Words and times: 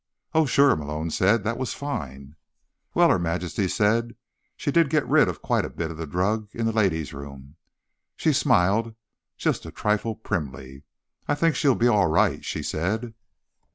"Oh, 0.33 0.47
sure," 0.47 0.75
Malone 0.75 1.11
said. 1.11 1.43
"That 1.43 1.59
was 1.59 1.75
fine." 1.75 2.35
"Well," 2.95 3.09
Her 3.11 3.19
Majesty 3.19 3.67
said, 3.67 4.15
"she 4.57 4.71
did 4.71 4.89
get 4.89 5.07
rid 5.07 5.27
of 5.27 5.43
quite 5.43 5.63
a 5.63 5.69
bit 5.69 5.91
of 5.91 5.97
the 5.97 6.07
drug 6.07 6.49
in 6.53 6.65
the 6.65 6.71
ladies' 6.71 7.13
room." 7.13 7.55
She 8.15 8.33
smiled, 8.33 8.95
just 9.37 9.63
a 9.67 9.71
trifle 9.71 10.15
primly. 10.15 10.85
"I 11.27 11.35
think 11.35 11.55
she'll 11.55 11.75
be 11.75 11.87
all 11.87 12.07
right," 12.07 12.43
she 12.43 12.63
said. 12.63 13.13